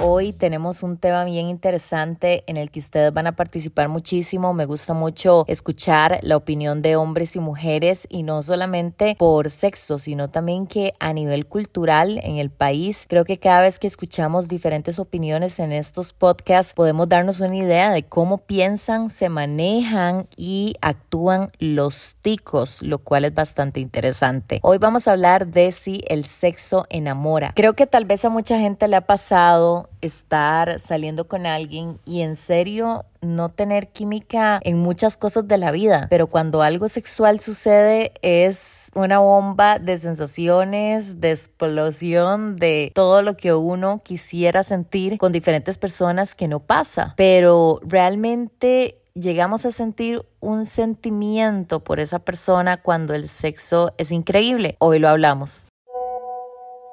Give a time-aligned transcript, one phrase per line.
[0.00, 4.54] Hoy tenemos un tema bien interesante en el que ustedes van a participar muchísimo.
[4.54, 9.98] Me gusta mucho escuchar la opinión de hombres y mujeres y no solamente por sexo,
[9.98, 14.46] sino también que a nivel cultural en el país, creo que cada vez que escuchamos
[14.46, 20.76] diferentes opiniones en estos podcasts podemos darnos una idea de cómo piensan, se manejan y
[20.80, 24.60] actúan los ticos, lo cual es bastante interesante.
[24.62, 27.52] Hoy vamos a hablar de si el sexo enamora.
[27.56, 32.22] Creo que tal vez a mucha gente le ha pasado estar saliendo con alguien y
[32.22, 37.40] en serio no tener química en muchas cosas de la vida, pero cuando algo sexual
[37.40, 45.18] sucede es una bomba de sensaciones, de explosión, de todo lo que uno quisiera sentir
[45.18, 52.20] con diferentes personas que no pasa, pero realmente llegamos a sentir un sentimiento por esa
[52.20, 54.76] persona cuando el sexo es increíble.
[54.78, 55.66] Hoy lo hablamos.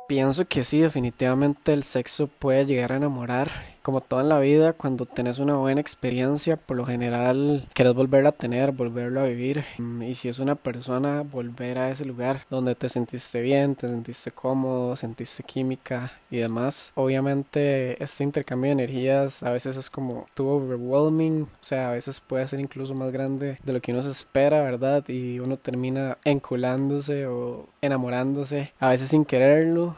[0.07, 3.51] Pienso que sí, definitivamente el sexo puede llegar a enamorar
[3.85, 8.29] como todo en la vida, cuando tenés una buena experiencia, por lo general querés volverla
[8.29, 9.63] a tener, volverlo a vivir.
[9.77, 13.87] Mm, y si es una persona, volver a ese lugar donde te sentiste bien, te
[13.87, 16.93] sentiste cómodo, sentiste química y demás.
[16.95, 22.19] Obviamente este intercambio de energías a veces es como too overwhelming, o sea, a veces
[22.19, 25.07] puede ser incluso más grande de lo que uno se espera, ¿verdad?
[25.09, 29.95] Y uno termina enculándose o enamorándose, a veces sin quererlo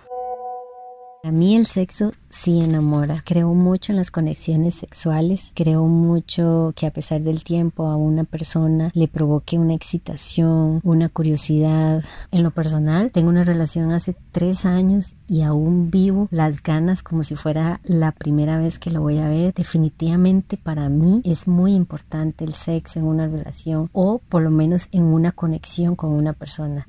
[1.24, 3.24] a mí el sexo sí enamora.
[3.26, 5.52] Creo mucho en las conexiones sexuales.
[5.56, 11.10] Creo mucho que a pesar del tiempo a una persona le provoque una excitación, una
[11.10, 12.04] curiosidad.
[12.32, 17.24] En lo personal, tengo una relación hace tres años y aún vivo las ganas como
[17.24, 19.54] si fuera la primera vez que lo voy a ver.
[19.54, 24.88] Definitivamente para mí es muy importante el sexo en una relación o por lo menos
[24.92, 26.88] en una conexión con una persona.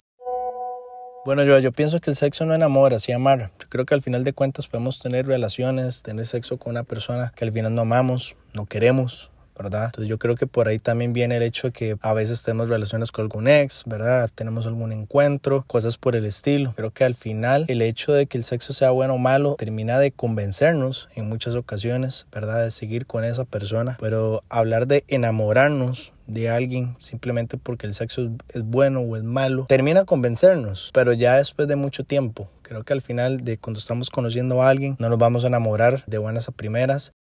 [1.29, 3.53] Bueno, yo, yo pienso que el sexo no enamora, sí amar.
[3.61, 7.35] Yo creo que al final de cuentas podemos tener relaciones, tener sexo con una persona
[7.37, 9.87] que al final no amamos, no queremos, ¿verdad?
[9.87, 12.69] Entonces yo creo que por ahí también viene el hecho de que a veces tenemos
[12.69, 14.31] relaciones con algún ex, ¿verdad?
[14.35, 16.73] Tenemos algún encuentro, cosas por el estilo.
[16.77, 19.99] Creo que al final el hecho de que el sexo sea bueno o malo termina
[19.99, 22.63] de convencernos en muchas ocasiones, ¿verdad?
[22.63, 23.97] De seguir con esa persona.
[24.01, 29.65] Pero hablar de enamorarnos de alguien simplemente porque el sexo es bueno o es malo,
[29.67, 32.49] termina convencernos, pero ya después de mucho tiempo.
[32.63, 36.05] Creo que al final de cuando estamos conociendo a alguien, no nos vamos a enamorar
[36.07, 37.15] de buenas a primeras.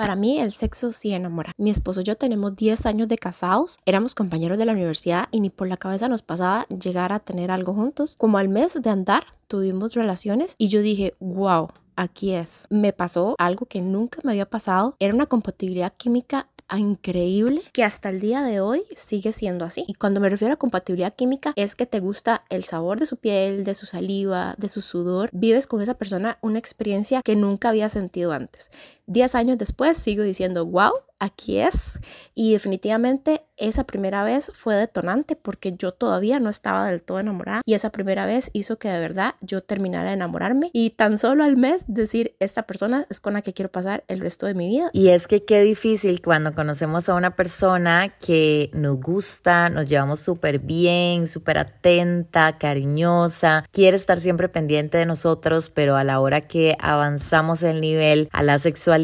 [0.00, 1.52] Para mí el sexo sí enamora.
[1.58, 5.40] Mi esposo y yo tenemos 10 años de casados, éramos compañeros de la universidad y
[5.40, 8.16] ni por la cabeza nos pasaba llegar a tener algo juntos.
[8.16, 12.64] Como al mes de andar tuvimos relaciones y yo dije, wow, aquí es.
[12.70, 14.96] Me pasó algo que nunca me había pasado.
[15.00, 19.84] Era una compatibilidad química increíble que hasta el día de hoy sigue siendo así.
[19.86, 23.16] Y cuando me refiero a compatibilidad química es que te gusta el sabor de su
[23.16, 25.30] piel, de su saliva, de su sudor.
[25.32, 28.70] Vives con esa persona una experiencia que nunca había sentido antes.
[29.10, 31.98] Diez años después sigo diciendo, wow, aquí es.
[32.32, 37.60] Y definitivamente esa primera vez fue detonante porque yo todavía no estaba del todo enamorada
[37.66, 41.44] y esa primera vez hizo que de verdad yo terminara de enamorarme y tan solo
[41.44, 44.68] al mes decir esta persona es con la que quiero pasar el resto de mi
[44.68, 44.90] vida.
[44.92, 50.20] Y es que qué difícil cuando conocemos a una persona que nos gusta, nos llevamos
[50.20, 56.40] súper bien, súper atenta, cariñosa, quiere estar siempre pendiente de nosotros, pero a la hora
[56.40, 58.99] que avanzamos el nivel a la sexualidad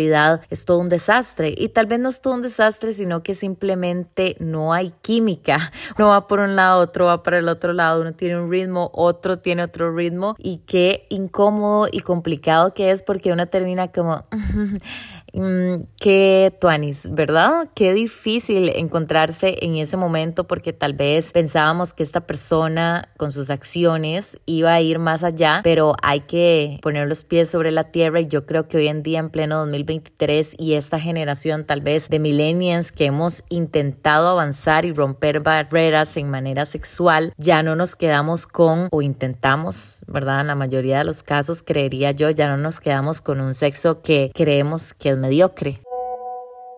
[0.50, 1.54] es todo un desastre.
[1.56, 5.72] Y tal vez no es todo un desastre, sino que simplemente no hay química.
[5.98, 8.90] Uno va por un lado, otro va para el otro lado, uno tiene un ritmo,
[8.92, 10.36] otro tiene otro ritmo.
[10.38, 14.24] Y qué incómodo y complicado que es porque uno termina como...
[15.36, 17.68] Mm, qué tuanis, ¿verdad?
[17.74, 23.50] Qué difícil encontrarse en ese momento porque tal vez pensábamos que esta persona con sus
[23.50, 28.20] acciones iba a ir más allá, pero hay que poner los pies sobre la tierra
[28.20, 32.08] y yo creo que hoy en día en pleno 2023 y esta generación tal vez
[32.08, 37.94] de millennials que hemos intentado avanzar y romper barreras en manera sexual, ya no nos
[37.94, 40.40] quedamos con o intentamos, ¿verdad?
[40.40, 44.00] En la mayoría de los casos creería yo, ya no nos quedamos con un sexo
[44.00, 45.80] que creemos que es mediocre.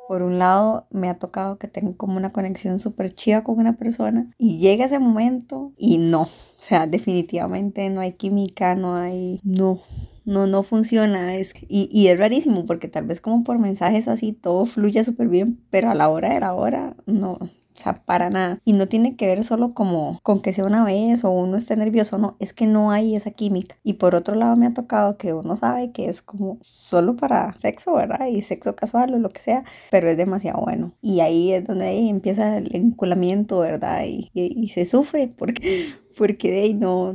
[0.08, 3.76] Por un lado, me ha tocado que tengo como una conexión súper chiva con una
[3.76, 6.22] persona y llega ese momento y no.
[6.22, 9.38] O sea, definitivamente no hay química, no hay...
[9.44, 9.80] No,
[10.24, 11.36] no, no funciona.
[11.36, 15.28] Es, y, y es rarísimo porque tal vez como por mensajes así todo fluye súper
[15.28, 17.38] bien, pero a la hora de la hora no.
[17.78, 18.60] O sea, para nada.
[18.64, 21.76] Y no tiene que ver solo como con que sea una vez o uno esté
[21.76, 23.76] nervioso, no, es que no hay esa química.
[23.84, 27.56] Y por otro lado me ha tocado que uno sabe que es como solo para
[27.58, 28.26] sexo, ¿verdad?
[28.26, 30.92] Y sexo casual o lo que sea, pero es demasiado bueno.
[31.00, 34.04] Y ahí es donde ahí empieza el enculamiento, ¿verdad?
[34.06, 37.12] Y, y, se sufre porque, porque de ahí no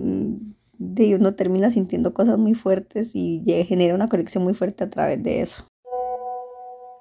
[0.79, 5.21] de uno termina sintiendo cosas muy fuertes y genera una conexión muy fuerte a través
[5.23, 5.65] de eso.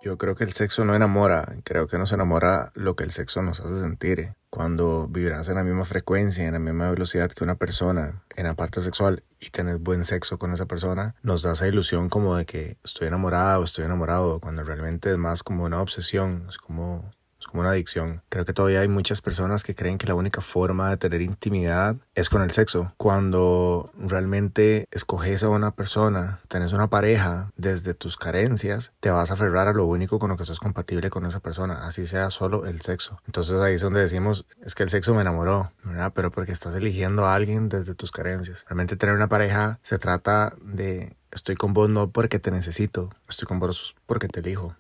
[0.03, 3.41] Yo creo que el sexo no enamora, creo que nos enamora lo que el sexo
[3.41, 4.35] nos hace sentir.
[4.51, 8.55] Cuando vibras en la misma frecuencia, en la misma velocidad que una persona en la
[8.55, 12.47] parte sexual y tenés buen sexo con esa persona, nos da esa ilusión como de
[12.47, 17.13] que estoy enamorada o estoy enamorado, cuando realmente es más como una obsesión, es como
[17.47, 18.23] como una adicción.
[18.29, 21.97] Creo que todavía hay muchas personas que creen que la única forma de tener intimidad
[22.15, 22.93] es con el sexo.
[22.97, 29.35] Cuando realmente escoges a una persona, tenés una pareja, desde tus carencias, te vas a
[29.35, 32.67] aferrar a lo único con lo que sos compatible con esa persona, así sea solo
[32.67, 33.21] el sexo.
[33.27, 35.73] Entonces ahí es donde decimos, es que el sexo me enamoró.
[36.15, 38.65] Pero porque estás eligiendo a alguien desde tus carencias.
[38.69, 43.47] Realmente tener una pareja se trata de estoy con vos no porque te necesito, estoy
[43.47, 44.77] con vos porque te elijo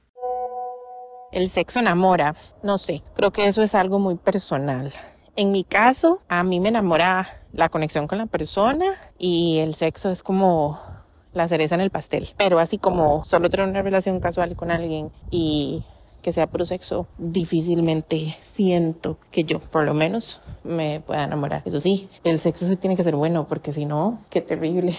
[1.32, 4.92] el sexo enamora, no sé, creo que eso es algo muy personal.
[5.34, 10.10] En mi caso, a mí me enamora la conexión con la persona y el sexo
[10.10, 10.78] es como
[11.32, 12.28] la cereza en el pastel.
[12.36, 15.82] Pero así como solo tener una relación casual con alguien y
[16.20, 21.62] que sea puro sexo, difícilmente siento que yo, por lo menos, me pueda enamorar.
[21.64, 24.96] Eso sí, el sexo se tiene que ser bueno porque si no, qué terrible.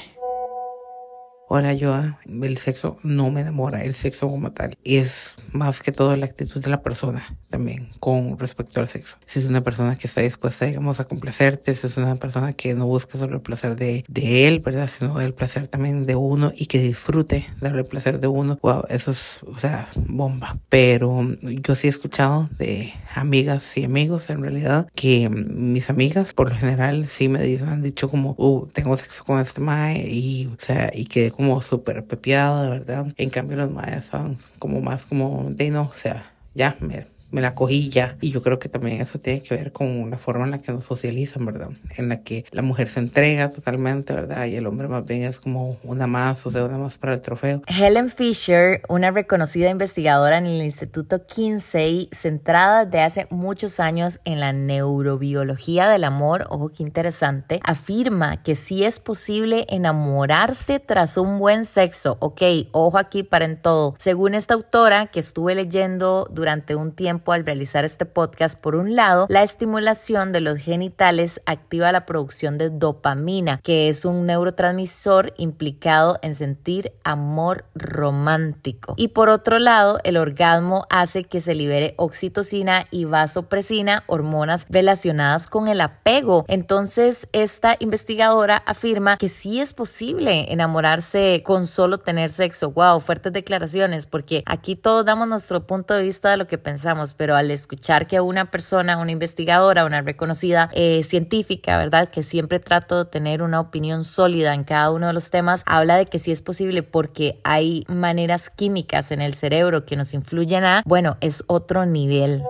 [1.56, 1.96] Hola, yo,
[2.26, 4.76] el sexo no me enamora, el sexo como tal.
[4.84, 9.20] Es más que todo la actitud de la persona también con respecto al sexo.
[9.28, 12.74] Si es una persona que está dispuesta, digamos, a complacerte, si es una persona que
[12.74, 14.88] no busca solo el placer de, de él, ¿verdad?
[14.88, 18.58] Sino el placer también de uno y que disfrute darle el placer de uno.
[18.64, 20.58] Wow, eso es, o sea, bomba.
[20.70, 26.50] Pero yo sí he escuchado de amigas y amigos en realidad que mis amigas por
[26.50, 30.56] lo general sí me han dicho como, uh, tengo sexo con este mae y, o
[30.58, 33.08] sea, y que como súper pepiado, de verdad.
[33.18, 37.42] En cambio, los mayas son como más como de no, o sea, ya me me
[37.42, 38.16] la cogí ya.
[38.22, 40.72] Y yo creo que también eso tiene que ver con la forma en la que
[40.72, 41.70] nos socializan, ¿verdad?
[41.98, 44.46] En la que la mujer se entrega totalmente, ¿verdad?
[44.46, 47.22] Y el hombre más bien es como una más, o sea, una más para el
[47.22, 47.64] trofeo.
[47.68, 54.40] Helen Fisher, una reconocida investigadora en el Instituto Kinsey, centrada desde hace muchos años en
[54.40, 61.40] la neurobiología del amor, ojo qué interesante, afirma que sí es posible enamorarse tras un
[61.40, 62.18] buen sexo.
[62.20, 62.42] Ok,
[62.72, 63.96] ojo aquí para en todo.
[63.98, 66.92] Según esta autora que estuve leyendo durante un
[67.32, 68.60] al realizar este podcast.
[68.60, 74.06] Por un lado, la estimulación de los genitales activa la producción de dopamina, que es
[74.06, 78.94] un neurotransmisor implicado en sentir amor romántico.
[78.98, 85.48] Y por otro lado, el orgasmo hace que se libere oxitocina y vasopresina, hormonas relacionadas
[85.48, 86.46] con el apego.
[86.48, 92.72] Entonces, esta investigadora afirma que sí es posible enamorarse con solo tener sexo.
[92.72, 97.13] Wow, fuertes declaraciones, porque aquí todos damos nuestro punto de vista de lo que pensamos
[97.14, 102.10] pero al escuchar que una persona, una investigadora, una reconocida eh, científica, ¿verdad?
[102.10, 105.98] Que siempre trato de tener una opinión sólida en cada uno de los temas, habla
[105.98, 110.66] de que sí es posible porque hay maneras químicas en el cerebro que nos influyen
[110.66, 112.44] a, bueno, es otro nivel.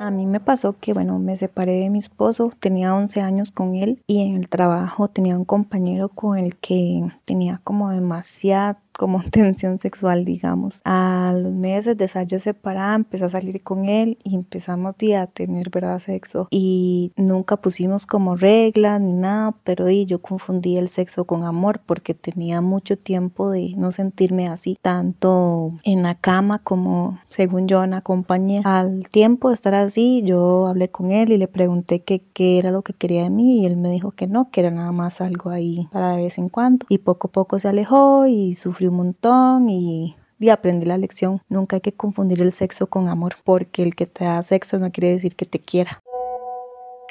[0.00, 3.74] A mí me pasó que, bueno, me separé de mi esposo, tenía 11 años con
[3.74, 9.22] él y en el trabajo tenía un compañero con el que tenía como demasiada como
[9.30, 10.82] tensión sexual, digamos.
[10.84, 15.26] A los meses de estar yo separada, empecé a salir con él y empezamos a
[15.26, 15.98] tener, ¿verdad?
[16.00, 16.48] Sexo.
[16.50, 21.80] Y nunca pusimos como reglas ni nada, pero di, yo confundí el sexo con amor
[21.86, 27.82] porque tenía mucho tiempo de no sentirme así, tanto en la cama como, según yo,
[27.82, 28.60] en la compañía.
[28.66, 32.82] Al tiempo de estar así, yo hablé con él y le pregunté qué era lo
[32.82, 35.48] que quería de mí y él me dijo que no, que era nada más algo
[35.48, 36.84] ahí para de vez en cuando.
[36.90, 41.42] Y poco a poco se alejó y sufrió montón y, y aprendí la lección.
[41.48, 44.90] Nunca hay que confundir el sexo con amor, porque el que te da sexo no
[44.90, 46.00] quiere decir que te quiera.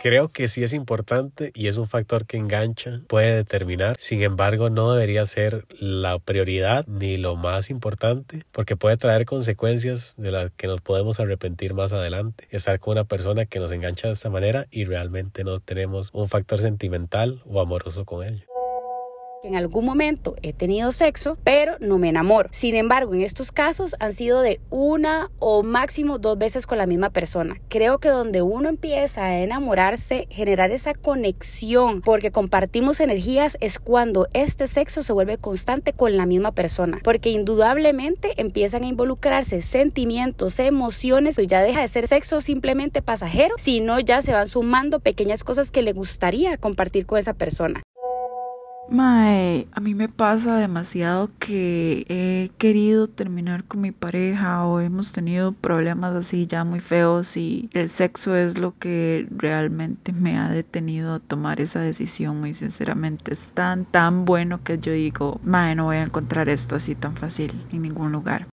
[0.02, 3.98] Creo que sí es importante y es un factor que engancha, puede determinar.
[4.00, 10.14] Sin embargo, no debería ser la prioridad ni lo más importante porque puede traer consecuencias
[10.18, 12.48] de las que nos podemos arrepentir más adelante.
[12.50, 16.30] Estar con una persona que nos engancha de esta manera y realmente no tenemos un
[16.30, 18.46] factor sentimental o amoroso con ella.
[19.44, 22.50] En algún momento he tenido sexo, pero no me enamoro.
[22.52, 26.86] Sin embargo, en estos casos han sido de una o máximo dos veces con la
[26.86, 27.56] misma persona.
[27.70, 34.28] Creo que donde uno empieza a enamorarse, generar esa conexión, porque compartimos energías, es cuando
[34.34, 40.60] este sexo se vuelve constante con la misma persona, porque indudablemente empiezan a involucrarse sentimientos,
[40.60, 45.44] emociones, y ya deja de ser sexo simplemente pasajero, sino ya se van sumando pequeñas
[45.44, 47.82] cosas que le gustaría compartir con esa persona.
[48.92, 55.12] Mae, a mí me pasa demasiado que he querido terminar con mi pareja o hemos
[55.12, 60.50] tenido problemas así ya muy feos y el sexo es lo que realmente me ha
[60.50, 63.32] detenido a tomar esa decisión muy sinceramente.
[63.32, 67.16] Es tan tan bueno que yo digo, mae, no voy a encontrar esto así tan
[67.16, 68.48] fácil en ningún lugar.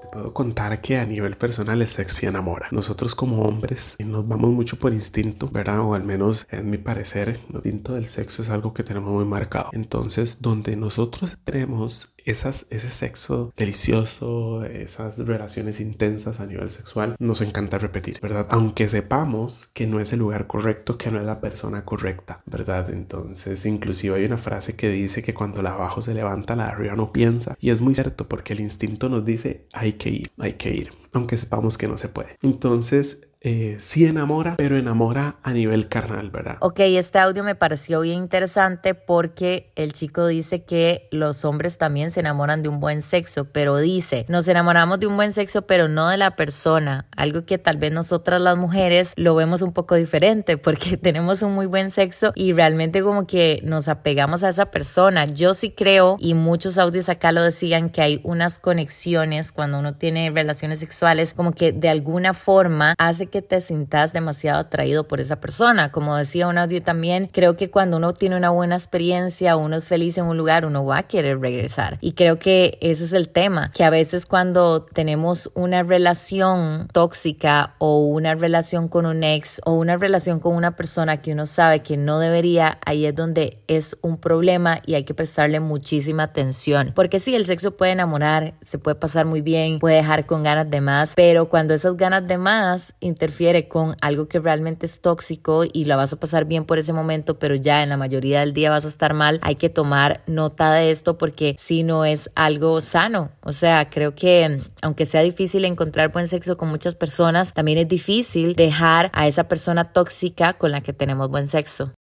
[0.00, 2.68] Te puedo contar que a nivel personal el sexo enamora.
[2.70, 5.80] Nosotros como hombres nos vamos mucho por instinto, ¿verdad?
[5.80, 9.24] O al menos en mi parecer, el instinto del sexo es algo que tenemos muy
[9.24, 9.70] marcado.
[9.72, 17.40] Entonces, donde nosotros tenemos esas, ese sexo delicioso, esas relaciones intensas a nivel sexual, nos
[17.40, 18.46] encanta repetir, ¿verdad?
[18.50, 22.90] Aunque sepamos que no es el lugar correcto, que no es la persona correcta, ¿verdad?
[22.90, 26.96] Entonces, inclusive hay una frase que dice que cuando la abajo se levanta, la arriba
[26.96, 27.56] no piensa.
[27.60, 30.92] Y es muy cierto porque el instinto nos dice, hay que ir, hay que ir,
[31.12, 32.36] aunque sepamos que no se puede.
[32.42, 36.56] Entonces, eh, sí enamora, pero enamora a nivel carnal, ¿verdad?
[36.60, 42.10] Ok, este audio me pareció bien interesante porque el chico dice que los hombres también
[42.10, 45.86] se enamoran de un buen sexo, pero dice, nos enamoramos de un buen sexo, pero
[45.86, 49.94] no de la persona, algo que tal vez nosotras las mujeres lo vemos un poco
[49.94, 54.72] diferente porque tenemos un muy buen sexo y realmente como que nos apegamos a esa
[54.72, 55.26] persona.
[55.26, 59.94] Yo sí creo, y muchos audios acá lo decían, que hay unas conexiones cuando uno
[59.94, 65.20] tiene relaciones sexuales, como que de alguna forma hace que te sintas demasiado atraído por
[65.20, 65.92] esa persona.
[65.92, 69.84] Como decía un audio también, creo que cuando uno tiene una buena experiencia, uno es
[69.84, 71.98] feliz en un lugar, uno va a querer regresar.
[72.00, 77.74] Y creo que ese es el tema, que a veces cuando tenemos una relación tóxica
[77.78, 81.80] o una relación con un ex o una relación con una persona que uno sabe
[81.80, 86.92] que no debería, ahí es donde es un problema y hay que prestarle muchísima atención.
[86.94, 90.70] Porque sí, el sexo puede enamorar, se puede pasar muy bien, puede dejar con ganas
[90.70, 95.64] de más, pero cuando esas ganas de más interfiere con algo que realmente es tóxico
[95.70, 98.52] y la vas a pasar bien por ese momento, pero ya en la mayoría del
[98.52, 102.30] día vas a estar mal, hay que tomar nota de esto porque si no es
[102.36, 103.30] algo sano.
[103.42, 107.88] O sea, creo que aunque sea difícil encontrar buen sexo con muchas personas, también es
[107.88, 111.92] difícil dejar a esa persona tóxica con la que tenemos buen sexo.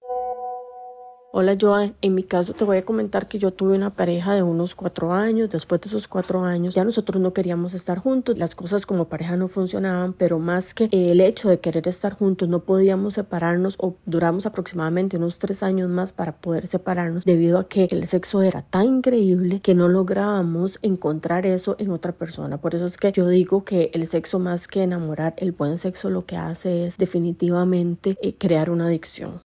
[1.40, 4.42] Hola Joa, en mi caso te voy a comentar que yo tuve una pareja de
[4.42, 8.56] unos cuatro años, después de esos cuatro años ya nosotros no queríamos estar juntos, las
[8.56, 12.64] cosas como pareja no funcionaban, pero más que el hecho de querer estar juntos no
[12.64, 17.88] podíamos separarnos o duramos aproximadamente unos tres años más para poder separarnos debido a que
[17.92, 22.88] el sexo era tan increíble que no lográbamos encontrar eso en otra persona, por eso
[22.88, 26.36] es que yo digo que el sexo más que enamorar, el buen sexo lo que
[26.36, 29.42] hace es definitivamente eh, crear una adicción.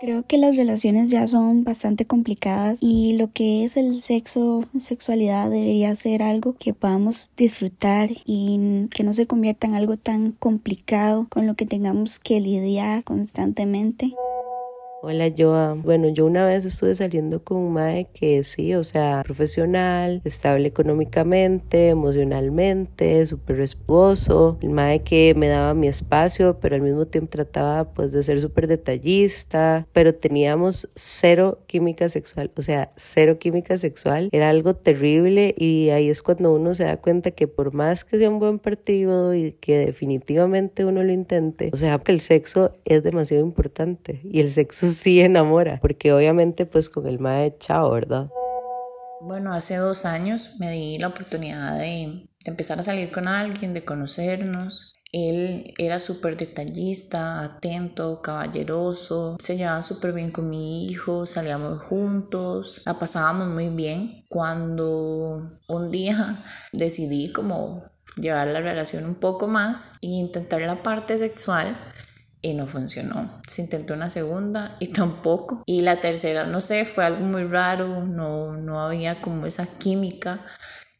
[0.00, 5.50] Creo que las relaciones ya son bastante complicadas y lo que es el sexo, sexualidad
[5.50, 11.26] debería ser algo que podamos disfrutar y que no se convierta en algo tan complicado
[11.28, 14.14] con lo que tengamos que lidiar constantemente.
[15.02, 15.72] Hola Joa.
[15.82, 20.68] Bueno, yo una vez estuve saliendo con un mae que sí, o sea, profesional, estable
[20.68, 24.58] económicamente, emocionalmente, súper respetuoso.
[24.60, 28.42] El mae que me daba mi espacio, pero al mismo tiempo trataba pues de ser
[28.42, 34.28] súper detallista, pero teníamos cero química sexual, o sea, cero química sexual.
[34.32, 38.18] Era algo terrible y ahí es cuando uno se da cuenta que por más que
[38.18, 42.72] sea un buen partido y que definitivamente uno lo intente, o sea, que el sexo
[42.84, 47.90] es demasiado importante y el sexo sí enamora, porque obviamente pues con el mae chao,
[47.90, 48.28] ¿verdad?
[49.20, 53.74] Bueno, hace dos años me di la oportunidad de, de empezar a salir con alguien,
[53.74, 54.94] de conocernos.
[55.12, 62.82] Él era súper detallista, atento, caballeroso, se llevaba súper bien con mi hijo, salíamos juntos,
[62.86, 64.24] la pasábamos muy bien.
[64.28, 67.82] Cuando un día decidí como
[68.16, 71.76] llevar la relación un poco más e intentar la parte sexual,
[72.42, 73.28] y no funcionó.
[73.46, 75.62] Se intentó una segunda y tampoco.
[75.66, 80.40] Y la tercera, no sé, fue algo muy raro, no, no había como esa química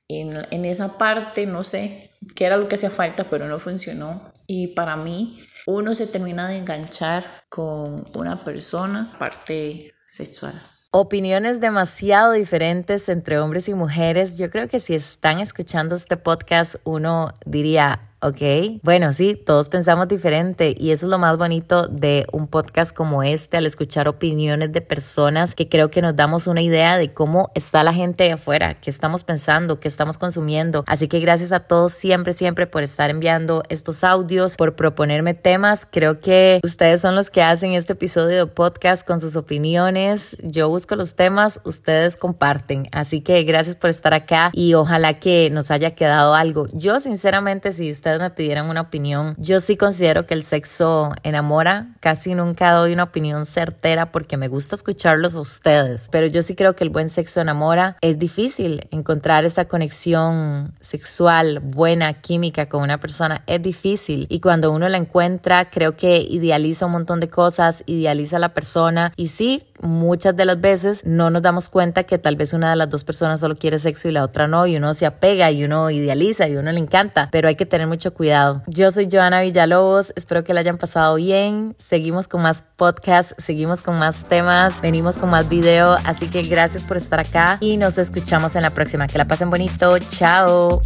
[0.08, 4.30] en, en esa parte, no sé qué era lo que hacía falta, pero no funcionó.
[4.46, 10.60] Y para mí, uno se termina de enganchar con una persona, parte sexual.
[10.92, 14.38] Opiniones demasiado diferentes entre hombres y mujeres.
[14.38, 20.06] Yo creo que si están escuchando este podcast, uno diría, Ok, bueno, sí, todos pensamos
[20.06, 24.72] diferente y eso es lo más bonito de un podcast como este, al escuchar opiniones
[24.72, 28.32] de personas que creo que nos damos una idea de cómo está la gente de
[28.32, 30.84] afuera, qué estamos pensando, qué estamos consumiendo.
[30.86, 35.88] Así que gracias a todos siempre, siempre por estar enviando estos audios, por proponerme temas.
[35.90, 40.36] Creo que ustedes son los que hacen este episodio de podcast con sus opiniones.
[40.42, 42.88] Yo busco los temas, ustedes comparten.
[42.90, 46.68] Así que gracias por estar acá y ojalá que nos haya quedado algo.
[46.72, 51.88] Yo sinceramente, si ustedes me pidieran una opinión, yo sí considero que el sexo enamora.
[52.00, 56.08] Casi nunca doy una opinión certera porque me gusta escucharlos a ustedes.
[56.10, 57.98] Pero yo sí creo que el buen sexo enamora.
[58.00, 63.42] Es difícil encontrar esa conexión sexual buena, química con una persona.
[63.46, 64.26] Es difícil.
[64.30, 68.54] Y cuando uno la encuentra, creo que idealiza un montón de cosas, idealiza a la
[68.54, 69.12] persona.
[69.16, 70.60] Y sí, muchas de las
[71.04, 74.08] no nos damos cuenta que tal vez una de las dos personas solo quiere sexo
[74.08, 74.66] y la otra no.
[74.66, 77.28] Y uno se apega y uno idealiza y uno le encanta.
[77.32, 78.62] Pero hay que tener mucho cuidado.
[78.66, 81.74] Yo soy Joana Villalobos, espero que la hayan pasado bien.
[81.78, 86.84] Seguimos con más podcasts, seguimos con más temas, venimos con más video, así que gracias
[86.84, 89.06] por estar acá y nos escuchamos en la próxima.
[89.06, 90.80] Que la pasen bonito, chao.